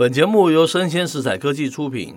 [0.00, 2.14] 本节目由生鲜食材科技出品，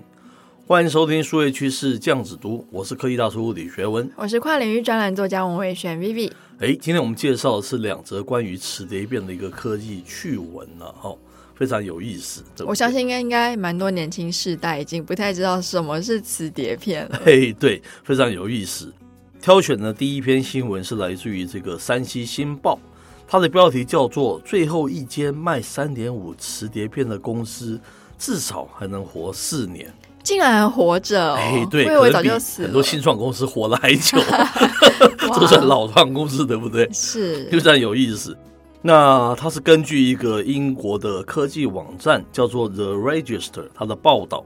[0.65, 6.31] 欢迎收听数位趋势酱子读，我是科技大叔李学文，我是跨领域专栏作家王伟选 Vivi。
[6.59, 11.13] 哎，今天我们介绍的是两则关于磁碟片的一个科技趣闻了哈，
[11.55, 12.41] 非常有意思。
[12.65, 17.19] 我相信应该应该蛮多年轻世代已经不太知道什么是磁碟片了。
[17.25, 18.93] 嘿，对，非常有意思。
[19.41, 22.79] 挑选的第一篇新闻是来自于这个山西新报。
[23.27, 27.79] 它的标题叫做“最后一间卖三点五磁碟片的公司，
[28.17, 29.91] 至少还能活四年”，
[30.23, 31.35] 竟然还活着、哦！
[31.35, 32.67] 哎，对，我以为早就死了。
[32.67, 34.17] 很多新创公司活了还久，
[35.39, 36.87] 这算老创公司对不对？
[36.93, 38.37] 是，就这样有意思。
[38.81, 44.45] 那它是根据一个英国的科技网站叫做 The Register，它的报道，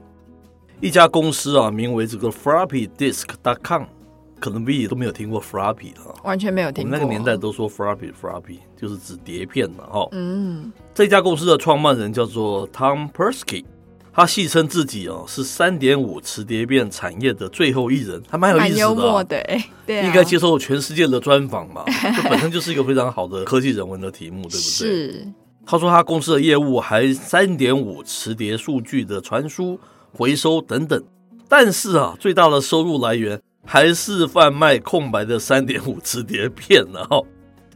[0.80, 3.82] 一家公司啊，名为这个 FloppyDisk.com。
[4.40, 6.88] 可能 V 都没有听过 floppy 的，完全没有听过。
[6.88, 10.08] 我们那个年代都说 floppy floppy 就是指碟片的哈。
[10.12, 13.64] 嗯，这家公司的创办人叫做 Tom Persky，
[14.12, 18.80] 他戏称自己哦是三点五磁碟片产业的最后一人，还蛮有意思的。
[18.80, 19.44] 幽默的，
[19.86, 21.84] 对，应该接受全世界的专访嘛。
[22.16, 24.58] 这本身就是一个非常好的科技人文的题目，对不对？
[24.58, 25.28] 是。
[25.66, 29.78] 他说他公司的业务还三点五磁碟数据的传输、
[30.12, 31.04] 回收等等，
[31.46, 33.38] 但是啊，最大的收入来源。
[33.70, 37.04] 还是贩卖空白的三点五磁碟片呢？
[37.04, 37.20] 哈，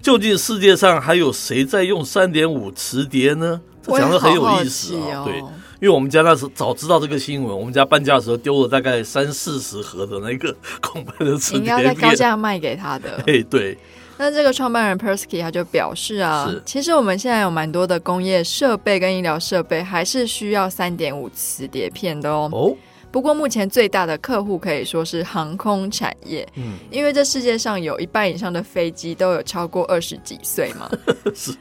[0.01, 3.61] 究竟世界上还有谁在用三点五磁碟呢？
[3.83, 5.21] 这讲的很有意思啊。
[5.21, 13.23] 哦、对，因为我们家那时早知道这个新闻，我们家搬家的时候丢了大概三四十盒的那个 空白的磁碟片，应该在高价卖给他的。
[13.29, 13.77] 哎，对。
[14.17, 22.49] 那这个创办人 Persky 他就表示啊，其实我们现在有蛮多的工业设备跟医疗设备还是需要三点五磁碟片的哦。
[22.51, 22.75] 哦。
[23.13, 30.91] 不过，目前最大的客户可以说是航空产业，嗯，因为这世界上有一半以上的飞机都有超过二十几岁嘛，
[31.35, 31.53] 是。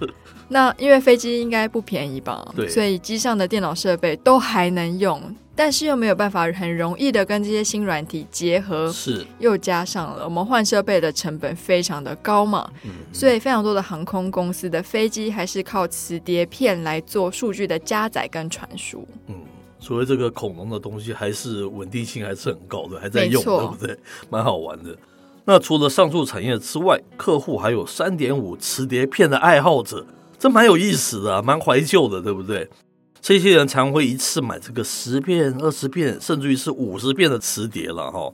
[0.48, 5.22] 那因为飞机应该不便宜吧，对，所以机上的电脑设备都还能用，
[5.56, 9.26] 但是又没有办法很容易的跟这些新软体结合，是。
[9.40, 19.36] 又加上了我们换设备的成本非常的高嘛，嗯，所以非常多的航空公司的飞机还是靠磁碟片来做数据的加载跟传输，嗯。
[19.82, 23.98] 所谓这个恐龙的东西，还是稳定性还是很高的，还在用，对不对？
[24.30, 24.96] 蛮好玩的。
[25.44, 30.06] 那除了上述产业之外，客户还有三点五磁碟片的爱好者，
[30.38, 32.70] 这蛮有意思的啊，蛮怀旧的，对不对？
[33.20, 38.32] 这些人常会一次买这个十片、二十片，甚至于是五十片的磁碟了哈。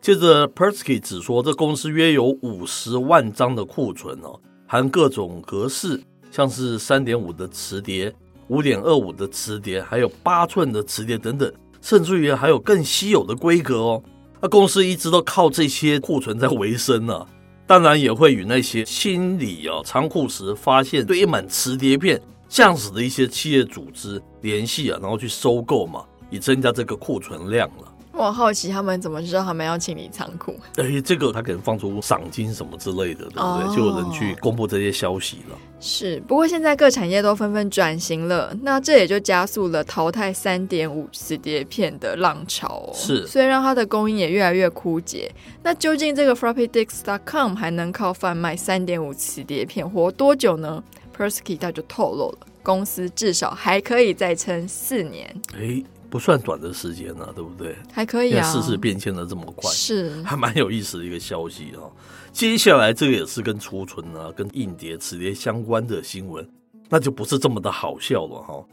[0.00, 6.00] 接着，Persky 只说，这公司约有五十万张的库存哦，含各种格式，
[6.30, 8.14] 像是三点五的磁碟。
[8.48, 14.02] 五点二五的磁碟，还有八寸的磁碟等等，甚至于还有更稀有的规格哦。
[14.40, 17.26] 那公司一直都靠这些库存在维生呢、
[17.66, 27.93] 当然也会与那些清理啊仓库时发现堆满磁碟片这样子的一些企业组织联系啊，然后去收购嘛，以增加这个库存量了。
[28.16, 30.54] 我好奇他们怎么知道他们要清理仓库？
[30.76, 33.42] 哎，这个他可能放出赏金什么之类的，对不对？
[33.42, 35.58] 哦、就有人去公布这些消息了。
[35.80, 42.92] 是，不过现在各产业都纷纷转型了，那这也就加速了淘汰三点五磁碟片的浪潮哦。
[42.94, 45.30] 是，所以让它的供应也越来越枯竭。
[45.62, 50.82] 那究竟这个 FloppyDisk.com 还能靠贩卖三点五磁碟片活多久呢
[51.16, 55.34] ？Persky 他就透露了，公司至少还可以再撑四年。
[55.56, 55.82] 哎。
[56.14, 57.74] 不算短的时间呢、啊，对不对？
[57.92, 58.42] 还可以啊。
[58.48, 61.90] 世事变迁的这么快，是还蛮有意思的一个消息啊。
[62.30, 66.48] 接下来这个也是跟储存啊、跟硬碟、磁碟相关的新闻，
[66.88, 68.64] 那就不是这么的好笑了哈。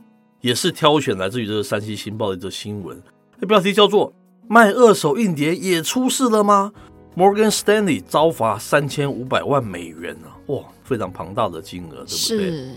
[0.41, 3.01] 也是挑选来自于这个山西新报的一则新闻，
[3.47, 4.13] 标题叫做
[4.47, 6.71] “卖二手硬碟也出事了吗
[7.15, 12.69] ？”Morgan Stanley 遭罚三千五百万美元啊，哇，非常庞大的金额，对不对？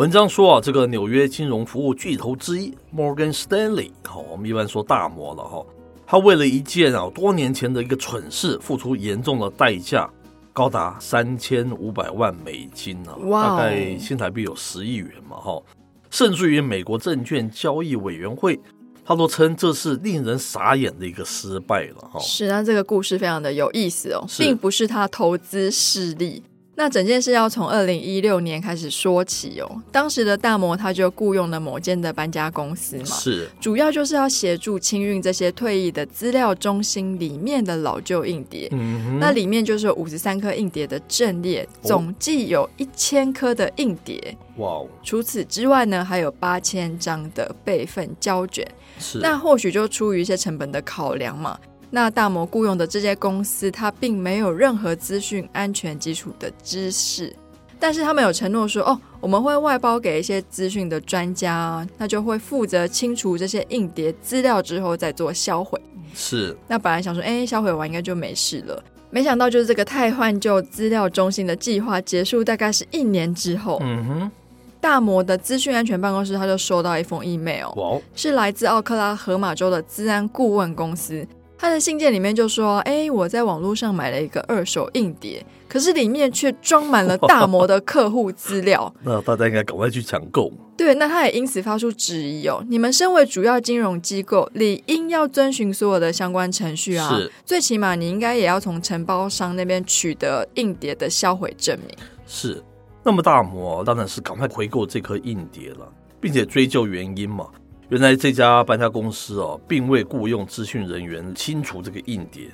[0.00, 0.02] 是。
[0.02, 5.62] 文章说啊，这个纽约金融服务巨头之一 Morgan Stanley，好，我们一般说大摩了哈，
[6.06, 10.08] 他为了一件啊多年前的一个蠢事，付出严重的代价，
[10.54, 15.62] 高达三千五百万美金呢，大概新台币有十亿元嘛哈，
[16.08, 18.58] 甚至于美国证券交易委员会，
[19.04, 22.18] 他都称这是令人傻眼的一个失败了哈。
[22.20, 26.42] 是，那这个故事非常的有意思哦，并不是他投资失利。
[26.80, 29.82] 那整件事要从二零一六年开始说起哦。
[29.92, 38.66] 当时的大摩他就雇佣了某间的搬家公司嘛，是主要就是要协助清运这些退役的资料中心里面的老旧硬碟。
[38.72, 44.34] 嗯，那里面就是有五十三颗硬碟的阵列，总计有一千颗的硬碟。
[44.56, 44.88] 哇哦！
[45.02, 48.66] 除此之外呢，还有八千张的备份胶卷。
[48.98, 51.58] 是，那或许就出于一些成本的考量嘛。
[51.90, 57.34] 那大摩雇佣的这些公司，它并没有任何资讯安全基础的知识。
[57.78, 65.80] 但是他们有承诺说，哦，我们会外包给一些资讯的专家，那就会负责清除这些硬碟资料之后再做销毁。
[66.14, 66.56] 是。
[66.68, 73.78] 那本来想说，哎，销毁完应该就没事了，没想到就是这个太换旧资料中心的计划结束，大概是一年之后。
[73.82, 74.30] 嗯哼。
[74.78, 81.26] 大摩的资讯安全办公室他就收到一封 email，哇，是来自奥克拉荷马州的资安顾问公司。
[81.60, 88.90] 他的信件里面就说：“哎，我在网络上买了一个二手硬碟，可是里面却装满了大摩的客户资料。
[89.04, 90.50] 那大家应该赶快去抢购。
[90.74, 92.64] 对，那他也因此发出质疑哦。
[92.66, 97.06] 你们身为主要金融机构，理应要遵循所有的相关程序啊。
[97.10, 101.94] 是，最起码你应该也要从承包商那边取得硬碟的销毁证明。
[102.26, 102.64] 是，
[103.04, 105.86] 那么大摩当然是赶快回购这颗硬碟了，
[106.18, 107.46] 并且追究原因嘛。”
[107.90, 112.48] 原来这家搬家公司哦，并未雇佣资讯人员清除这个硬碟，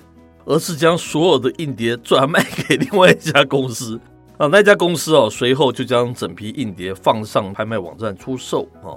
[0.46, 4.00] 而是将所有的硬碟转卖给另外一家公司
[4.38, 4.46] 啊。
[4.46, 8.96] 那家公司哦，随后就将整批硬碟放上拍卖网站出售啊。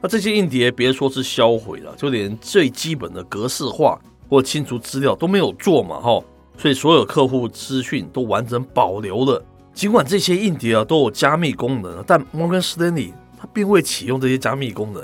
[0.00, 6.18] 那这些硬碟别说是销毁了，就连最基本的格式化或清除资料都没有做嘛，哈。
[6.56, 9.44] 所以所有客户资讯都完整保留了。
[9.74, 15.02] 尽管这些硬碟啊都有加密功能，但摩根士丹利他并未启用这些加密功能。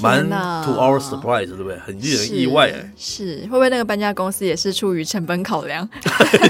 [0.00, 1.78] 蛮 to our surprise，对不对？
[1.78, 2.92] 很令人意外哎。
[2.96, 5.88] 是，会不会那个搬家公司也是出于成本考量？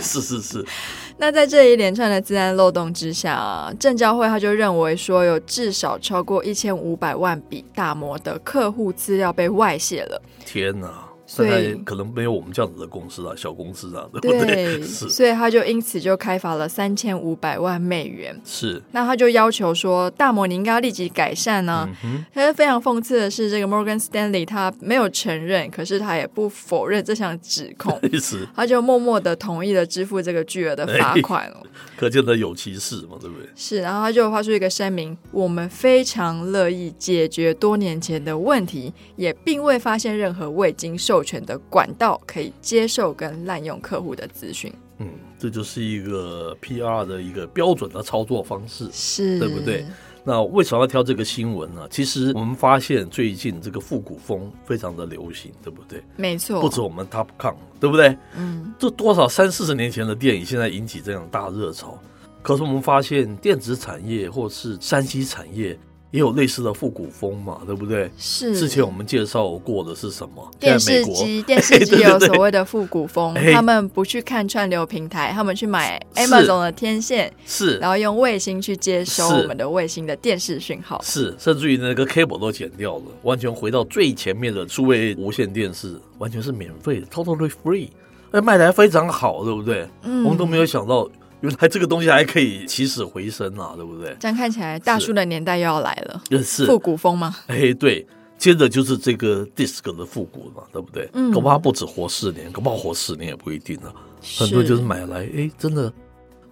[0.01, 0.65] 是 是是。
[1.19, 10.21] 那在这一连串的自然漏洞之下，证交会他就认为说，有至少超过一千五百万笔大摩的客户资料被外泄了。
[10.45, 10.89] 天哪！
[11.27, 14.55] 所以可能没有我们这样子的公司啊，小公司啊，对不对？
[14.79, 15.09] 对，是。
[15.09, 18.39] 所以他就因此就开罚了三千五百万美元。
[18.45, 18.83] 是。
[18.93, 21.91] 那他就要求说，大摩你应该要立即改善呢、啊。
[22.05, 22.25] 嗯。
[22.35, 27.99] 但是非常讽刺的是，这个 Morgan Stanley 他没有承认，可是他也不否认这项指控。
[28.21, 28.47] 是。
[28.55, 31.63] 他就默默的同意了支付这个巨额的罚款了。
[31.97, 33.49] 可见得有其事嘛，对不对？
[33.57, 33.81] 是。
[33.81, 44.73] 然后他就发出一个声明：我们非常乐意解决多年前的问题，也并未发现任何未经授权的管道可以接受跟滥用客户的资讯。
[44.99, 45.09] 嗯，
[45.39, 49.87] 这就是一个 PR 的一个标准的操作方式，是对不对？
[50.25, 51.87] 那为什么要挑这个新闻呢？
[51.89, 56.03] 其实我们发现最近这个复古风非常的流行，对不对？
[56.17, 58.19] 没错，不止我们 Topcon，对不对？
[58.37, 61.97] 嗯，这多少三四十年前的电影现在引起这样大热潮，
[62.43, 65.79] 可是我们发现电子产业或是山西产业。
[66.15, 68.09] 也有类似的复古风嘛，对不对？
[68.17, 68.57] 是。
[68.57, 70.49] 之前我们介绍过的是什么？
[70.61, 87.89] 电视机， 电视机 有所谓的复古风，他们不去看串流平台，他们去买 Amazon 的天线，是，然后用卫星去接收我们的卫星的电视讯号，是，甚至于那个 cable 都剪掉了，完全回到最前面的数位无线电视，完全是免费的，totally free，
[88.31, 89.89] 而卖的还非常好，对不对？
[90.05, 91.11] 嗯，我们都没有想到。
[91.45, 94.17] 原来这个东西还可以起死回生啊，对不对？
[94.19, 96.23] 这样看起来，大叔的年代又要来了。
[96.43, 97.37] 是复古风吗？
[97.49, 98.07] 哎，对，
[98.39, 101.07] 接着就是这个 disc 的复古嘛，对不对？
[101.13, 103.95] 嗯，恐怕不止活四年，恐怕活四年也不一定了。
[104.39, 105.93] 很多就是买来，哎，真的，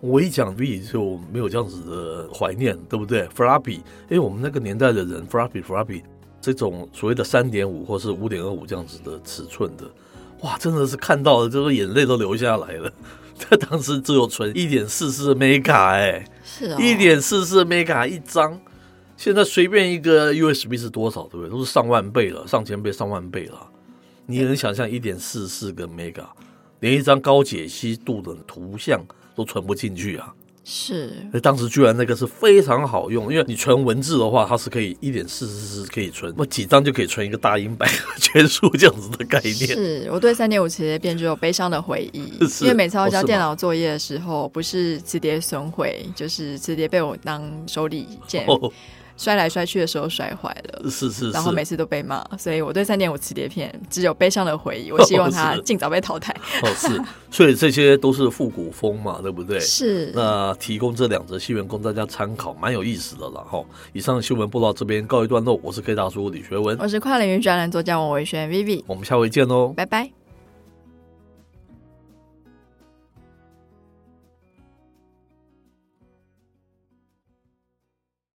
[0.01, 3.81] 我一讲 V 就没有这样子的怀念，对不对？Flappy，
[4.11, 6.03] 哎，我们那个年代的人，Flappy，Flappy，
[6.39, 9.85] 这种所谓的三点五或是五点二五这样子的尺寸的，
[10.43, 12.93] 哇，真的是看到了，就是眼泪都流下来了。
[13.39, 18.61] 他 当时只有存一点四四 mega 哎，是啊，一点四四 mega 一张，
[19.17, 21.51] 现在随便一个 USB 是多少，对不对？
[21.51, 23.69] 都是上万倍了，上千倍、上万倍了。
[24.27, 26.25] 你能想象一点四四个 mega，
[26.81, 30.33] 连一张高解析度的图像都存不进去啊？
[30.65, 39.55] 是，当时居然那个是非常好用，因为你存文字的话，它是可以一点四四四可以存，那几张就可以存一个大英百科全书 这样子的概念。
[39.55, 48.45] 是我对三点五磁碟片只有悲伤的回忆， 因为每次要交电脑作业的时候，不是磁碟损毁，就是磁碟被我当手里 件。
[48.47, 48.73] 哦
[49.17, 54.91] 摔来摔去的时候摔坏了，是是是，然后每次都被骂，所以我对三点五磁碟片只有悲伤的回忆。
[54.91, 56.35] 我希望它尽早被淘汰。
[56.63, 57.01] 哦，是，
[57.31, 59.61] 所以这些都是复古风嘛，对不对？
[59.61, 60.11] 是。
[60.15, 63.63] 那提供这两则新闻供大家参考，蛮有意思的了哈。
[63.93, 70.22] 以上新闻播到这边告一段落，我是 K 大叔李学文，我是跨领域专栏作家王维轩 Vivi，我们下回见喽，拜拜。